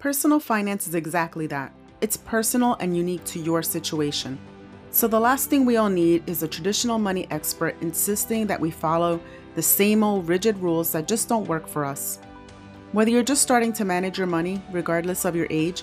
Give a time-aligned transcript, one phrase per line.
[0.00, 1.74] Personal finance is exactly that.
[2.00, 4.38] It's personal and unique to your situation.
[4.90, 8.70] So, the last thing we all need is a traditional money expert insisting that we
[8.70, 9.20] follow
[9.56, 12.18] the same old rigid rules that just don't work for us.
[12.92, 15.82] Whether you're just starting to manage your money, regardless of your age,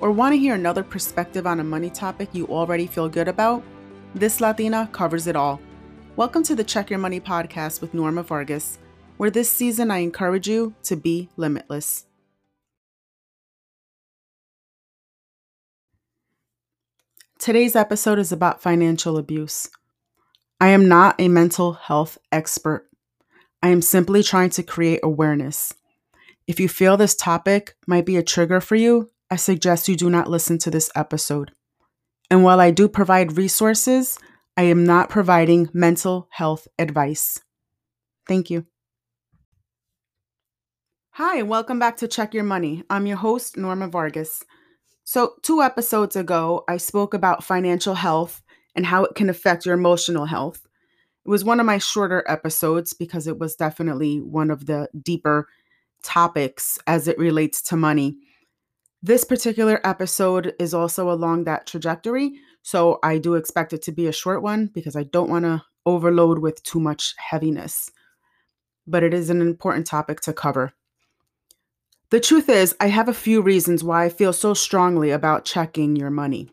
[0.00, 3.64] or want to hear another perspective on a money topic you already feel good about,
[4.14, 5.60] this Latina covers it all.
[6.14, 8.78] Welcome to the Check Your Money podcast with Norma Vargas,
[9.16, 12.06] where this season I encourage you to be limitless.
[17.46, 19.70] Today's episode is about financial abuse.
[20.60, 22.88] I am not a mental health expert.
[23.62, 25.72] I am simply trying to create awareness.
[26.48, 30.10] If you feel this topic might be a trigger for you, I suggest you do
[30.10, 31.52] not listen to this episode.
[32.32, 34.18] And while I do provide resources,
[34.56, 37.38] I am not providing mental health advice.
[38.26, 38.66] Thank you.
[41.12, 42.82] Hi, welcome back to Check Your Money.
[42.90, 44.42] I'm your host, Norma Vargas.
[45.08, 48.42] So, two episodes ago, I spoke about financial health
[48.74, 50.66] and how it can affect your emotional health.
[51.24, 55.46] It was one of my shorter episodes because it was definitely one of the deeper
[56.02, 58.16] topics as it relates to money.
[59.00, 64.08] This particular episode is also along that trajectory, so I do expect it to be
[64.08, 67.92] a short one because I don't want to overload with too much heaviness.
[68.88, 70.72] But it is an important topic to cover.
[72.10, 75.96] The truth is, I have a few reasons why I feel so strongly about checking
[75.96, 76.50] your money.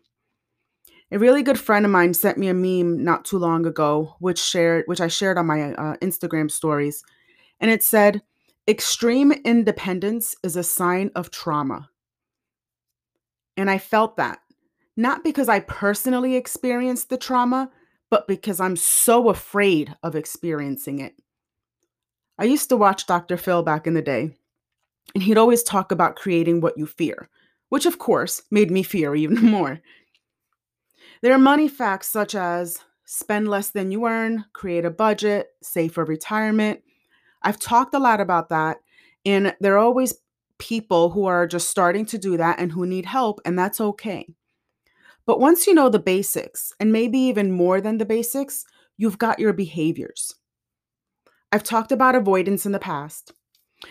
[1.12, 4.40] A really good friend of mine sent me a meme not too long ago, which
[4.40, 7.04] shared, which I shared on my uh, Instagram stories,
[7.60, 8.22] and it said,
[8.66, 11.90] "Extreme independence is a sign of trauma."
[13.56, 14.40] And I felt that,
[14.96, 17.70] not because I personally experienced the trauma,
[18.10, 21.14] but because I'm so afraid of experiencing it.
[22.36, 23.36] I used to watch Dr.
[23.36, 24.32] Phil back in the day,
[25.14, 27.28] and he'd always talk about creating what you fear,
[27.68, 29.80] which of course made me fear even more.
[31.22, 35.92] There are money facts such as spend less than you earn, create a budget, save
[35.92, 36.80] for retirement.
[37.42, 38.78] I've talked a lot about that,
[39.24, 40.14] and there are always
[40.58, 44.26] people who are just starting to do that and who need help, and that's okay.
[45.26, 48.64] But once you know the basics, and maybe even more than the basics,
[48.96, 50.34] you've got your behaviors.
[51.50, 53.32] I've talked about avoidance in the past.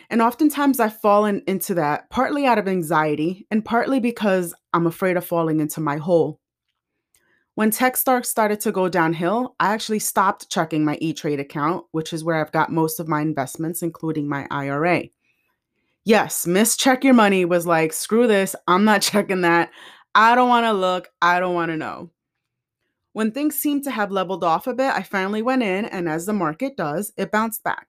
[0.09, 5.17] And oftentimes I've fallen into that partly out of anxiety and partly because I'm afraid
[5.17, 6.39] of falling into my hole.
[7.55, 11.85] When tech stocks started to go downhill, I actually stopped checking my E Trade account,
[11.91, 15.03] which is where I've got most of my investments, including my IRA.
[16.03, 19.69] Yes, Miss Check Your Money was like, screw this, I'm not checking that.
[20.15, 22.09] I don't want to look, I don't want to know.
[23.13, 26.25] When things seemed to have leveled off a bit, I finally went in, and as
[26.25, 27.87] the market does, it bounced back.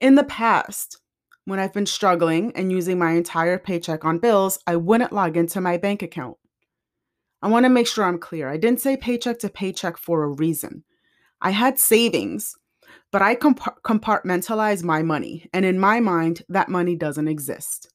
[0.00, 0.98] In the past,
[1.44, 5.60] when I've been struggling and using my entire paycheck on bills, I wouldn't log into
[5.60, 6.36] my bank account.
[7.42, 8.48] I want to make sure I'm clear.
[8.48, 10.84] I didn't say paycheck to paycheck for a reason.
[11.40, 12.56] I had savings,
[13.10, 17.92] but I comp- compartmentalize my money, and in my mind, that money doesn't exist.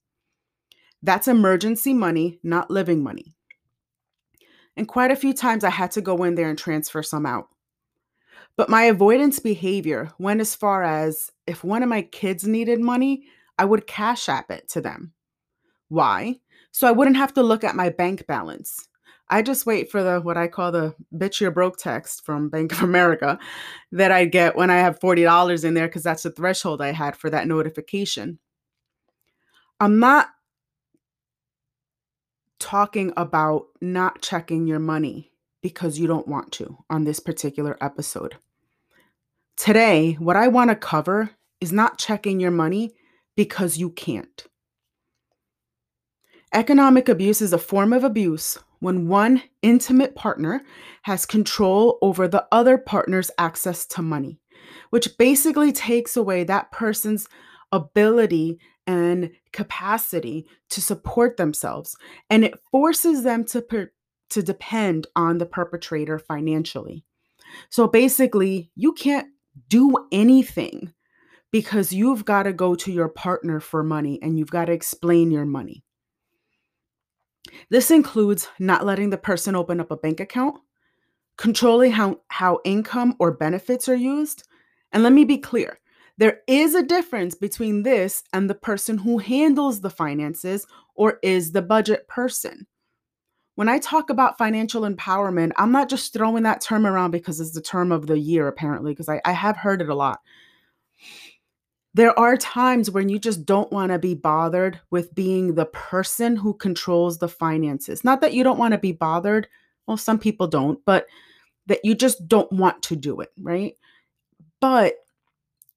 [1.01, 3.35] That's emergency money, not living money.
[4.75, 7.47] And quite a few times I had to go in there and transfer some out.
[8.55, 13.25] But my avoidance behavior went as far as if one of my kids needed money,
[13.57, 15.13] I would cash app it to them.
[15.89, 16.39] Why?
[16.71, 18.87] So I wouldn't have to look at my bank balance.
[19.29, 22.71] I just wait for the what I call the bitch you're broke text from Bank
[22.71, 23.39] of America
[23.91, 27.15] that I get when I have $40 in there because that's the threshold I had
[27.15, 28.39] for that notification.
[29.79, 30.29] I'm not
[32.59, 35.31] talking about not checking your money
[35.61, 38.35] because you don't want to on this particular episode.
[39.57, 41.31] Today, what I want to cover
[41.61, 42.91] is not checking your money
[43.35, 44.45] because you can't.
[46.53, 50.61] Economic abuse is a form of abuse when one intimate partner
[51.03, 54.39] has control over the other partner's access to money,
[54.89, 57.27] which basically takes away that person's
[57.71, 61.95] ability and capacity to support themselves
[62.29, 63.91] and it forces them to per-
[64.29, 67.05] to depend on the perpetrator financially.
[67.69, 69.27] So basically, you can't
[69.69, 70.93] do anything
[71.51, 75.31] because you've got to go to your partner for money and you've got to explain
[75.31, 75.83] your money.
[77.69, 80.55] This includes not letting the person open up a bank account,
[81.37, 84.43] controlling how, how income or benefits are used.
[84.91, 85.79] And let me be clear
[86.17, 90.65] there is a difference between this and the person who handles the finances
[90.95, 92.67] or is the budget person.
[93.55, 97.53] When I talk about financial empowerment, I'm not just throwing that term around because it's
[97.53, 100.21] the term of the year, apparently, because I, I have heard it a lot.
[101.93, 106.35] There are times when you just don't want to be bothered with being the person
[106.35, 108.03] who controls the finances.
[108.03, 109.47] Not that you don't want to be bothered.
[109.85, 111.05] Well, some people don't, but
[111.67, 113.75] that you just don't want to do it, right?
[114.59, 114.95] But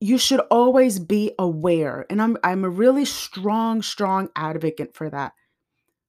[0.00, 2.06] you should always be aware.
[2.08, 5.32] And I'm I'm a really strong strong advocate for that.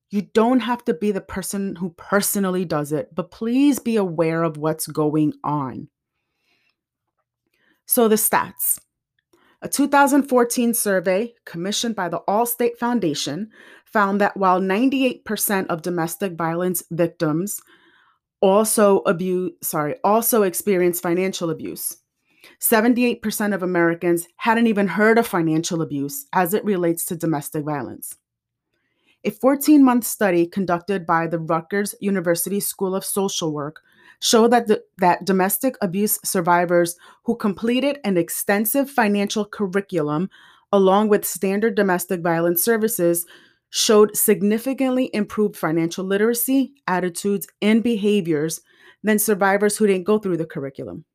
[0.09, 4.44] You don't have to be the person who personally does it, but please be aware
[4.44, 5.89] of what's going on.
[7.86, 8.80] So the stats.
[9.62, 13.50] A 2014 survey commissioned by the Allstate Foundation
[13.86, 17.59] found that while 98% of domestic violence victims
[18.39, 21.98] also abuse sorry, also experience financial abuse.
[22.62, 28.15] 78% of Americans hadn't even heard of financial abuse as it relates to domestic violence.
[29.24, 33.81] A 14 month study conducted by the Rutgers University School of Social Work
[34.19, 40.30] showed that, the, that domestic abuse survivors who completed an extensive financial curriculum
[40.72, 43.25] along with standard domestic violence services
[43.69, 48.62] showed significantly improved financial literacy, attitudes, and behaviors
[49.04, 51.06] than survivors who didn't go through the curriculum.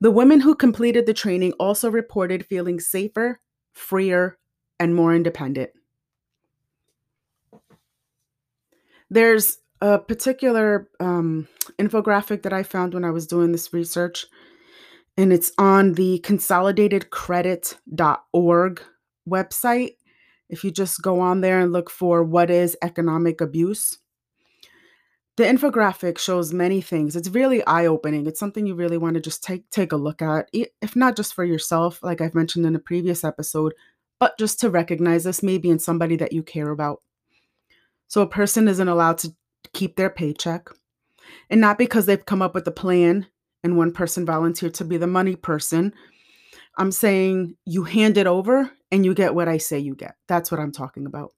[0.00, 3.40] The women who completed the training also reported feeling safer,
[3.72, 4.38] freer,
[4.80, 5.70] and more independent.
[9.12, 11.46] There's a particular um,
[11.78, 14.24] infographic that I found when I was doing this research,
[15.18, 18.82] and it's on the consolidatedcredit.org
[19.28, 19.96] website.
[20.48, 23.98] If you just go on there and look for what is economic abuse,
[25.36, 27.14] the infographic shows many things.
[27.14, 28.26] It's really eye-opening.
[28.26, 31.34] It's something you really want to just take take a look at, if not just
[31.34, 33.74] for yourself, like I've mentioned in a previous episode,
[34.18, 37.02] but just to recognize this maybe in somebody that you care about.
[38.12, 39.34] So a person isn't allowed to
[39.72, 40.68] keep their paycheck.
[41.48, 43.26] And not because they've come up with a plan
[43.64, 45.94] and one person volunteered to be the money person.
[46.76, 50.16] I'm saying you hand it over and you get what I say you get.
[50.28, 51.32] That's what I'm talking about.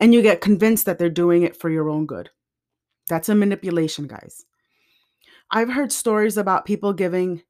[0.00, 2.28] And you get convinced that they're doing it for your own good.
[3.06, 4.44] That's a manipulation, guys.
[5.52, 7.44] I've heard stories about people giving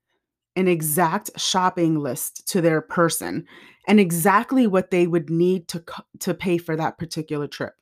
[0.55, 3.47] an exact shopping list to their person
[3.89, 5.83] and exactly what they would need to
[6.19, 7.73] to pay for that particular trip.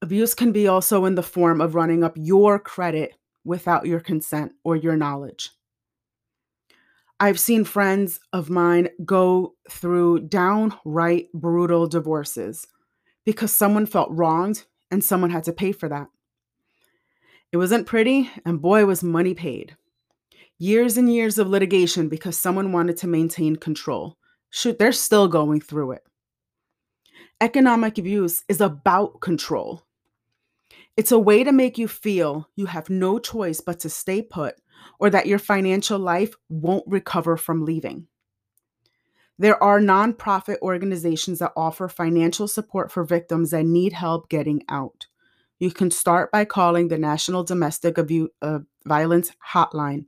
[0.00, 3.14] Abuse can be also in the form of running up your credit
[3.44, 5.50] without your consent or your knowledge.
[7.20, 12.66] I've seen friends of mine go through downright brutal divorces
[13.24, 16.08] because someone felt wronged and someone had to pay for that.
[17.52, 19.76] It wasn't pretty, and boy, was money paid.
[20.58, 24.16] Years and years of litigation because someone wanted to maintain control.
[24.50, 26.02] Shoot, they're still going through it.
[27.42, 29.82] Economic abuse is about control.
[30.96, 34.54] It's a way to make you feel you have no choice but to stay put
[35.00, 38.06] or that your financial life won't recover from leaving.
[39.40, 45.08] There are nonprofit organizations that offer financial support for victims that need help getting out.
[45.58, 50.04] You can start by calling the National Domestic Abuse, uh, Violence Hotline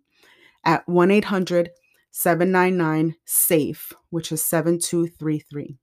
[0.63, 1.71] at 1 800
[2.13, 5.79] 799 SAFE, which is 7233.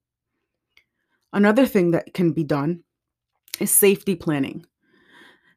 [1.32, 2.84] Another thing that can be done
[3.60, 4.66] is safety planning.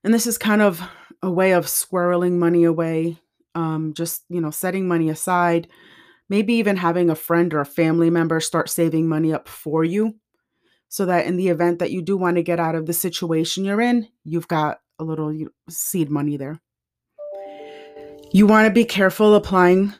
[0.04, 0.82] And this is kind of
[1.22, 3.18] a way of squirreling money away,
[3.56, 5.68] um, just, you know, setting money aside,
[6.30, 10.16] maybe even having a friend or a family member start saving money up for you
[10.90, 13.66] so that in the event that you do want to get out of the situation
[13.66, 15.36] you're in, you've got a little
[15.70, 16.60] seed money there.
[18.32, 19.94] You want to be careful applying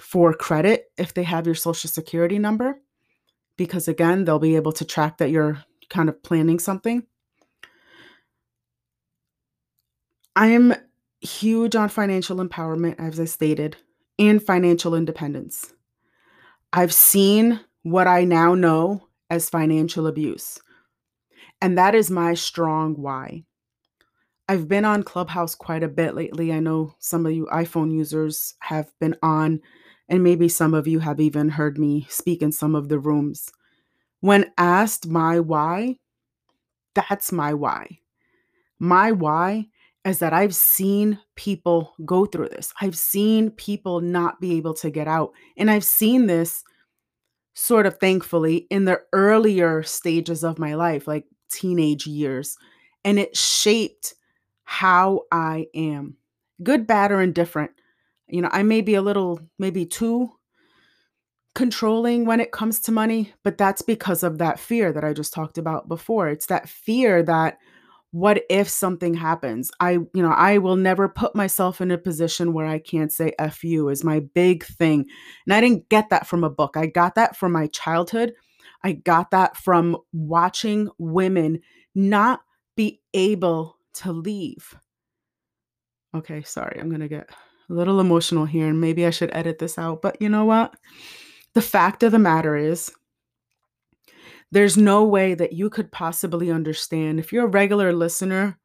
[0.00, 2.80] for credit if they have your social security number,
[3.60, 7.04] because again, they'll be able to track that you're kind of planning something.
[10.34, 10.74] I am
[11.20, 13.76] huge on financial empowerment, as I stated,
[14.18, 15.74] and financial independence.
[16.72, 20.58] I've seen what I now know as financial abuse,
[21.60, 23.44] and that is my strong why.
[24.48, 26.52] I've been on Clubhouse quite a bit lately.
[26.52, 29.60] I know some of you iPhone users have been on,
[30.10, 33.48] and maybe some of you have even heard me speak in some of the rooms.
[34.20, 35.96] When asked my why,
[36.94, 38.00] that's my why.
[38.80, 39.68] My why
[40.04, 42.74] is that I've seen people go through this.
[42.80, 45.32] I've seen people not be able to get out.
[45.56, 46.64] And I've seen this
[47.54, 52.56] sort of thankfully in the earlier stages of my life, like teenage years.
[53.04, 54.14] And it shaped
[54.64, 56.16] how I am
[56.62, 57.70] good, bad, or indifferent.
[58.30, 60.32] You know, I may be a little, maybe too
[61.54, 65.32] controlling when it comes to money, but that's because of that fear that I just
[65.32, 66.28] talked about before.
[66.28, 67.58] It's that fear that
[68.12, 69.70] what if something happens?
[69.78, 73.32] I, you know, I will never put myself in a position where I can't say
[73.38, 75.06] F you is my big thing.
[75.46, 76.76] And I didn't get that from a book.
[76.76, 78.32] I got that from my childhood.
[78.82, 81.60] I got that from watching women
[81.94, 82.40] not
[82.76, 84.74] be able to leave.
[86.14, 87.30] Okay, sorry, I'm going to get
[87.70, 90.02] a little emotional here and maybe I should edit this out.
[90.02, 90.74] But you know what?
[91.54, 92.92] The fact of the matter is,
[94.52, 97.20] there's no way that you could possibly understand.
[97.20, 98.58] If you're a regular listener,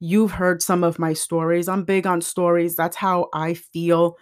[0.00, 1.68] you've heard some of my stories.
[1.68, 2.74] I'm big on stories.
[2.74, 4.16] That's how I feel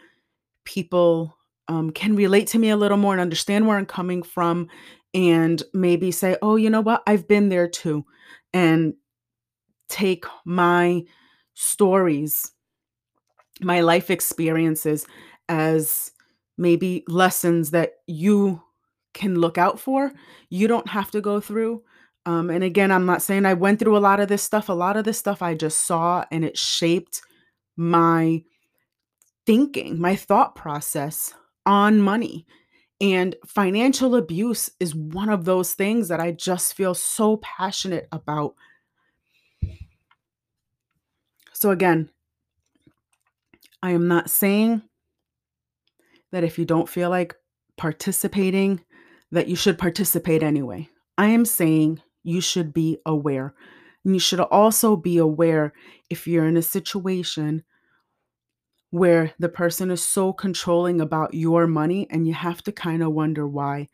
[0.66, 4.68] people um, can relate to me a little more and understand where I'm coming from
[5.14, 7.02] and maybe say, oh, you know what?
[7.06, 8.04] I've been there too.
[8.52, 8.94] And
[9.88, 11.04] take my
[11.54, 12.52] stories,
[13.60, 15.06] my life experiences
[15.48, 16.12] as
[16.56, 18.62] maybe lessons that you
[19.14, 20.12] can look out for.
[20.50, 21.82] You don't have to go through.
[22.26, 24.68] Um, and again, I'm not saying I went through a lot of this stuff.
[24.68, 27.22] A lot of this stuff I just saw and it shaped
[27.76, 28.44] my
[29.46, 31.34] thinking, my thought process
[31.66, 32.46] on money.
[33.00, 38.54] And financial abuse is one of those things that I just feel so passionate about.
[41.54, 42.10] So, again,
[43.82, 44.82] I am not saying
[46.32, 47.34] that if you don't feel like
[47.76, 48.80] participating
[49.32, 50.88] that you should participate anyway.
[51.16, 53.54] I am saying you should be aware.
[54.04, 55.72] And you should also be aware
[56.08, 57.64] if you're in a situation
[58.90, 63.12] where the person is so controlling about your money and you have to kind of
[63.12, 63.88] wonder why.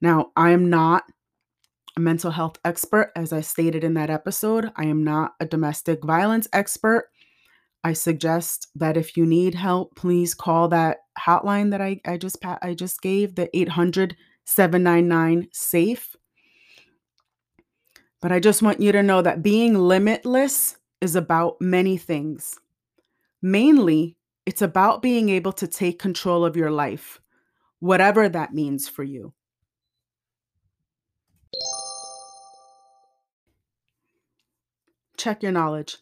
[0.00, 1.04] Now, I am not
[1.96, 4.70] a mental health expert, as I stated in that episode.
[4.76, 7.10] I am not a domestic violence expert.
[7.84, 12.38] I suggest that if you need help, please call that hotline that I, I just
[12.44, 16.16] I just gave, the 800 799 SAFE.
[18.20, 22.58] But I just want you to know that being limitless is about many things.
[23.40, 24.16] Mainly,
[24.46, 27.20] it's about being able to take control of your life,
[27.78, 29.34] whatever that means for you.
[35.16, 35.98] Check your knowledge.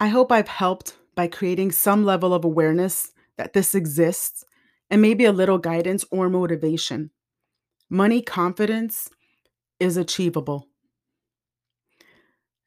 [0.00, 4.44] I hope I've helped by creating some level of awareness that this exists
[4.90, 7.10] and maybe a little guidance or motivation.
[7.90, 9.10] Money confidence
[9.80, 10.68] is achievable.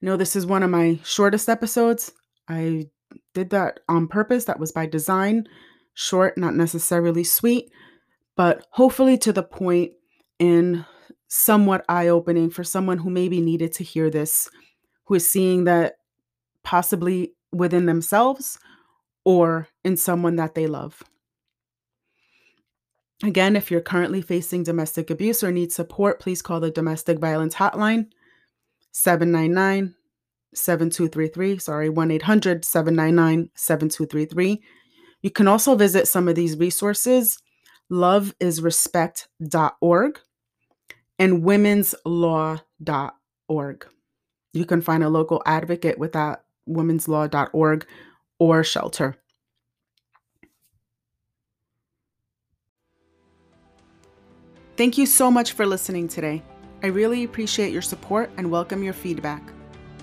[0.01, 2.11] No, this is one of my shortest episodes.
[2.47, 2.87] I
[3.33, 4.45] did that on purpose.
[4.45, 5.47] That was by design.
[5.93, 7.71] Short, not necessarily sweet,
[8.35, 9.91] but hopefully to the point
[10.39, 10.85] and
[11.27, 14.49] somewhat eye opening for someone who maybe needed to hear this,
[15.05, 15.95] who is seeing that
[16.63, 18.57] possibly within themselves
[19.25, 21.03] or in someone that they love.
[23.23, 27.55] Again, if you're currently facing domestic abuse or need support, please call the Domestic Violence
[27.55, 28.07] Hotline
[28.91, 29.93] 799
[30.53, 31.59] 7233.
[31.59, 34.63] Sorry, 1 800 799 7233.
[35.21, 37.37] You can also visit some of these resources
[37.91, 40.19] loveisrespect.org
[41.19, 43.87] and womenslaw.org.
[44.53, 47.85] You can find a local advocate with that womenslaw.org
[48.39, 49.17] or shelter.
[54.77, 56.41] Thank you so much for listening today.
[56.81, 59.43] I really appreciate your support and welcome your feedback.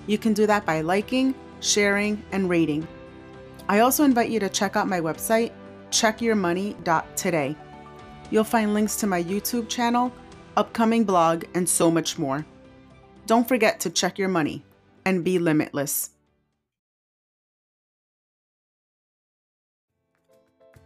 [0.07, 2.87] You can do that by liking, sharing, and rating.
[3.67, 5.51] I also invite you to check out my website,
[5.91, 7.55] checkyourmoney.today.
[8.31, 10.13] You'll find links to my YouTube channel,
[10.55, 12.45] upcoming blog, and so much more.
[13.25, 14.63] Don't forget to check your money
[15.05, 16.11] and be limitless.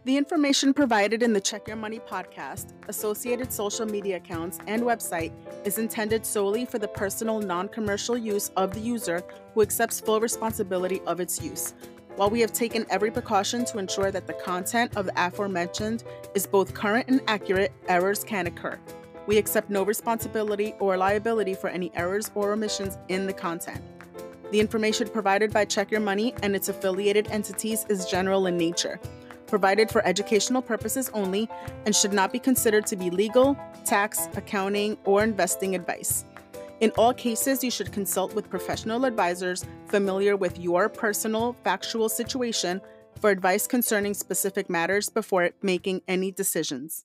[0.04, 5.32] The information provided in the Check Your Money podcast, associated social media accounts, and website
[5.64, 9.22] is intended solely for the personal, non commercial use of the user
[9.54, 11.72] who accepts full responsibility of its use.
[12.16, 16.46] While we have taken every precaution to ensure that the content of the aforementioned is
[16.46, 18.78] both current and accurate, errors can occur.
[19.26, 23.80] We accept no responsibility or liability for any errors or omissions in the content.
[24.50, 29.00] The information provided by Check Your Money and its affiliated entities is general in nature
[29.46, 31.48] provided for educational purposes only
[31.86, 36.24] and should not be considered to be legal, tax, accounting, or investing advice.
[36.80, 42.80] In all cases, you should consult with professional advisors familiar with your personal factual situation
[43.20, 47.04] for advice concerning specific matters before making any decisions.